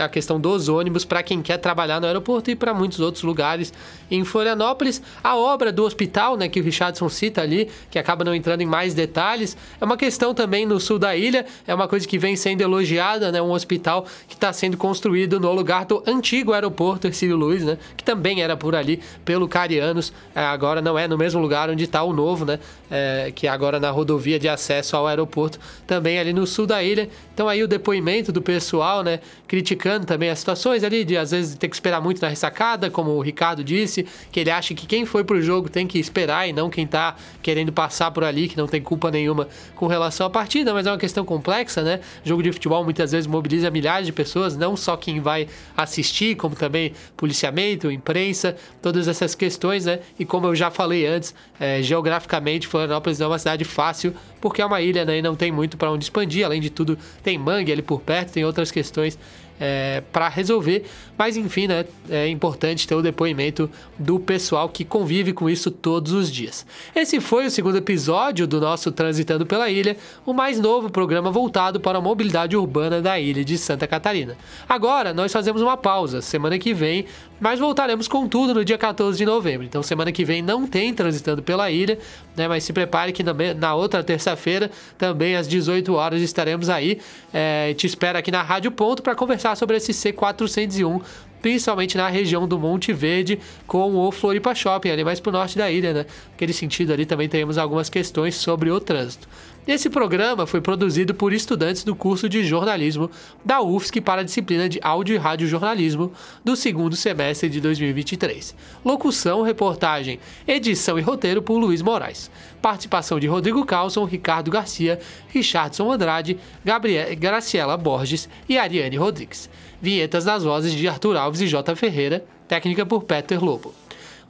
a, 0.00 0.04
a, 0.04 0.08
questão 0.08 0.40
dos 0.40 0.68
ônibus 0.68 1.04
para 1.04 1.22
quem 1.22 1.42
quer 1.42 1.58
trabalhar 1.58 2.00
no 2.00 2.06
aeroporto 2.06 2.50
e 2.50 2.56
para 2.56 2.72
muitos 2.72 3.00
outros 3.00 3.24
lugares 3.24 3.72
em 4.10 4.24
Florianópolis. 4.24 5.02
A 5.22 5.36
obra 5.36 5.72
do 5.72 5.84
hospital, 5.84 6.36
né, 6.36 6.48
que 6.48 6.60
o 6.60 6.62
Richardson 6.62 7.08
cita 7.08 7.42
ali, 7.42 7.68
que 7.90 7.98
acaba 7.98 8.24
não 8.24 8.34
entrando 8.34 8.60
em 8.60 8.66
mais 8.66 8.94
detalhes, 8.94 9.56
é 9.80 9.84
uma 9.84 9.96
questão 9.96 10.34
também 10.34 10.66
no 10.66 10.78
sul 10.78 10.98
da 10.98 11.16
ilha, 11.16 11.44
é 11.66 11.74
uma 11.74 11.88
coisa 11.88 12.06
que 12.06 12.18
vem 12.18 12.36
sendo 12.36 12.60
elogiada, 12.60 13.32
né, 13.32 13.40
um 13.42 13.50
hospital 13.50 14.06
que 14.28 14.34
está 14.34 14.52
sendo 14.52 14.76
construído 14.76 15.40
no 15.40 15.52
lugar 15.52 15.84
do 15.84 16.02
antigo 16.06 16.52
aeroporto 16.52 17.06
Ercílio 17.06 17.36
Luz, 17.36 17.64
né, 17.64 17.78
que 17.96 18.04
também 18.04 18.42
era 18.42 18.56
por 18.56 18.74
ali, 18.74 19.00
pelo 19.24 19.48
Carianos, 19.48 20.12
é, 20.34 20.40
agora 20.40 20.80
não 20.80 20.98
é 20.98 21.08
no 21.08 21.18
mesmo 21.18 21.40
lugar 21.40 21.70
onde 21.70 21.84
está 21.84 22.02
o 22.02 22.12
novo, 22.12 22.44
né, 22.44 22.58
é, 22.90 23.32
que 23.34 23.46
é 23.46 23.50
agora 23.50 23.78
na 23.78 23.90
rodovia 23.90 24.38
de 24.38 24.48
acesso 24.48 24.96
ao 24.96 25.06
aeroporto, 25.06 25.58
também 25.86 26.18
ali 26.18 26.32
no 26.32 26.46
sul 26.46 26.66
da 26.66 26.82
ilha. 26.82 27.08
Então 27.32 27.48
aí 27.48 27.62
o 27.62 27.68
depoimento 27.68 28.32
do 28.32 28.42
pessoal, 28.42 29.02
né, 29.02 29.20
criticando 29.46 30.04
também 30.04 30.28
as 30.28 30.38
situações 30.38 30.82
ali 30.82 31.04
de 31.04 31.16
às 31.16 31.30
vezes 31.30 31.54
ter 31.54 31.68
que 31.68 31.76
esperar 31.76 32.00
muito 32.00 32.20
na 32.20 32.28
ressacada, 32.28 32.90
como 32.90 33.12
o 33.12 33.20
Ricardo 33.20 33.62
disse, 33.62 34.06
que 34.30 34.40
ele 34.40 34.50
acha 34.50 34.74
que 34.74 34.86
quem 34.86 35.06
foi 35.06 35.24
pro 35.24 35.40
jogo 35.40 35.68
tem 35.68 35.86
que 35.86 35.98
esperar 35.98 36.48
e 36.48 36.52
não 36.52 36.68
quem 36.68 36.86
tá 36.86 37.16
querendo 37.42 37.72
passar 37.72 38.10
por 38.10 38.24
ali, 38.24 38.48
que 38.48 38.56
não 38.56 38.66
tem 38.66 38.82
culpa 38.82 39.10
nenhuma 39.10 39.48
com 39.74 39.86
relação 39.86 40.26
à 40.26 40.30
partida, 40.30 40.74
mas 40.74 40.86
é 40.86 40.90
uma 40.90 40.98
questão 40.98 41.24
complexa, 41.24 41.82
né? 41.82 42.00
Jogo 42.24 42.42
de 42.42 42.52
futebol 42.52 42.84
muitas 42.84 43.12
vezes 43.12 43.26
mobiliza 43.26 43.70
milhares 43.70 44.06
de 44.06 44.12
pessoas, 44.12 44.56
não 44.56 44.76
só 44.76 44.96
quem 44.96 45.20
vai 45.20 45.48
assistir, 45.76 46.34
como 46.36 46.54
também 46.54 46.92
policiamento, 47.16 47.90
imprensa, 47.90 48.56
todas 48.82 49.08
essas 49.08 49.34
questões, 49.34 49.86
né? 49.86 50.00
E 50.18 50.24
como 50.24 50.46
eu 50.46 50.54
já 50.54 50.70
falei 50.70 51.06
antes, 51.06 51.34
é, 51.58 51.82
geograficamente 51.82 52.66
Florianópolis 52.80 53.20
é 53.20 53.26
uma 53.26 53.38
cidade 53.38 53.64
fácil, 53.64 54.14
porque 54.40 54.62
é 54.62 54.66
uma 54.66 54.80
ilha, 54.80 55.04
né? 55.04 55.18
E 55.18 55.22
não 55.22 55.36
tem 55.36 55.52
muito 55.52 55.76
para 55.76 55.90
onde 55.90 56.04
expandir, 56.04 56.44
além 56.44 56.60
de 56.60 56.70
tudo 56.70 56.98
tem 57.22 57.38
mangue 57.38 57.70
ali 57.72 57.82
por 57.82 58.00
perto, 58.00 58.32
tem 58.32 58.44
outras 58.44 58.70
questões 58.70 59.18
é, 59.60 60.02
para 60.10 60.28
resolver. 60.28 60.84
Mas 61.18 61.36
enfim, 61.36 61.66
né, 61.66 61.84
é 62.08 62.26
importante 62.28 62.88
ter 62.88 62.94
o 62.94 63.02
depoimento 63.02 63.70
do 63.98 64.18
pessoal 64.18 64.68
que 64.68 64.84
convive 64.84 65.34
com 65.34 65.50
isso 65.50 65.70
todos 65.70 66.12
os 66.12 66.32
dias. 66.32 66.66
Esse 66.96 67.20
foi 67.20 67.46
o 67.46 67.50
segundo 67.50 67.76
episódio 67.76 68.46
do 68.46 68.60
nosso 68.60 68.90
Transitando 68.90 69.44
pela 69.44 69.68
Ilha, 69.68 69.96
o 70.24 70.32
mais 70.32 70.58
novo 70.58 70.90
programa 70.90 71.30
voltado 71.30 71.78
para 71.78 71.98
a 71.98 72.00
mobilidade 72.00 72.56
urbana 72.56 73.02
da 73.02 73.20
ilha 73.20 73.44
de 73.44 73.58
Santa 73.58 73.86
Catarina. 73.86 74.36
Agora 74.66 75.12
nós 75.12 75.32
fazemos 75.32 75.60
uma 75.60 75.76
pausa. 75.76 76.22
Semana 76.22 76.58
que 76.58 76.72
vem 76.72 77.06
mas 77.40 77.58
voltaremos 77.58 78.06
com 78.06 78.28
tudo 78.28 78.52
no 78.52 78.64
dia 78.64 78.76
14 78.76 79.16
de 79.16 79.24
novembro. 79.24 79.66
Então, 79.66 79.82
semana 79.82 80.12
que 80.12 80.24
vem 80.24 80.42
não 80.42 80.66
tem 80.66 80.92
transitando 80.92 81.42
pela 81.42 81.70
ilha, 81.70 81.98
né? 82.36 82.46
Mas 82.46 82.64
se 82.64 82.72
prepare 82.72 83.12
que 83.12 83.22
na, 83.22 83.74
outra 83.74 84.04
terça-feira, 84.04 84.70
também 84.98 85.34
às 85.34 85.48
18 85.48 85.92
horas, 85.94 86.20
estaremos 86.20 86.68
aí. 86.68 87.00
É, 87.32 87.72
te 87.74 87.86
espero 87.86 88.18
aqui 88.18 88.30
na 88.30 88.42
Rádio 88.42 88.70
Ponto 88.70 89.02
para 89.02 89.14
conversar 89.14 89.49
sobre 89.56 89.76
esse 89.76 89.92
C401 89.92 91.02
principalmente 91.40 91.96
na 91.96 92.08
região 92.08 92.46
do 92.46 92.58
Monte 92.58 92.92
Verde, 92.92 93.38
com 93.66 93.94
o 93.96 94.12
Floripa 94.12 94.54
Shopping, 94.54 94.90
ali 94.90 95.02
mais 95.02 95.20
para 95.20 95.30
o 95.30 95.32
norte 95.32 95.56
da 95.56 95.70
ilha, 95.70 95.92
né? 95.92 96.06
Naquele 96.32 96.52
sentido 96.52 96.92
ali 96.92 97.06
também 97.06 97.28
temos 97.28 97.58
algumas 97.58 97.88
questões 97.88 98.34
sobre 98.34 98.70
o 98.70 98.80
trânsito. 98.80 99.28
Esse 99.70 99.88
programa 99.88 100.48
foi 100.48 100.60
produzido 100.60 101.14
por 101.14 101.32
estudantes 101.32 101.84
do 101.84 101.94
curso 101.94 102.28
de 102.28 102.42
jornalismo 102.42 103.08
da 103.44 103.60
UFSC 103.60 104.00
para 104.00 104.22
a 104.22 104.24
disciplina 104.24 104.68
de 104.68 104.80
áudio 104.82 105.14
e 105.14 105.16
rádio 105.16 105.46
jornalismo 105.46 106.12
do 106.44 106.56
segundo 106.56 106.96
semestre 106.96 107.48
de 107.48 107.60
2023. 107.60 108.52
Locução, 108.84 109.42
reportagem, 109.42 110.18
edição 110.44 110.98
e 110.98 111.02
roteiro 111.02 111.40
por 111.40 111.56
Luiz 111.56 111.82
Moraes. 111.82 112.32
Participação 112.60 113.20
de 113.20 113.28
Rodrigo 113.28 113.64
Carlson, 113.64 114.04
Ricardo 114.06 114.50
Garcia, 114.50 114.98
Richardson 115.28 115.92
Andrade, 115.92 116.36
Gabriel, 116.64 117.14
Graciela 117.14 117.76
Borges 117.76 118.28
e 118.48 118.58
Ariane 118.58 118.96
Rodrigues. 118.96 119.48
Vinhetas 119.80 120.24
nas 120.24 120.42
vozes 120.42 120.72
de 120.72 120.88
Arthur 120.88 121.16
Alves 121.16 121.42
e 121.42 121.46
J. 121.46 121.76
Ferreira, 121.76 122.24
técnica 122.48 122.84
por 122.84 123.04
Peter 123.04 123.40
Lobo. 123.40 123.72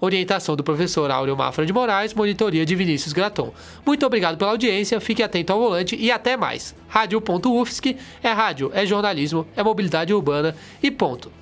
Orientação 0.00 0.56
do 0.56 0.64
professor 0.64 1.10
Áureo 1.10 1.36
Mafra 1.36 1.66
de 1.66 1.72
Moraes, 1.72 2.14
monitoria 2.14 2.64
de 2.64 2.74
Vinícius 2.74 3.12
Graton. 3.12 3.52
Muito 3.84 4.06
obrigado 4.06 4.38
pela 4.38 4.52
audiência, 4.52 5.00
fique 5.00 5.22
atento 5.22 5.52
ao 5.52 5.58
volante 5.58 5.94
e 5.96 6.10
até 6.10 6.36
mais. 6.36 6.74
Rádio.UFSC 6.88 7.96
é 8.22 8.32
rádio, 8.32 8.70
é 8.72 8.86
jornalismo, 8.86 9.46
é 9.54 9.62
mobilidade 9.62 10.14
urbana 10.14 10.56
e 10.82 10.90
ponto. 10.90 11.39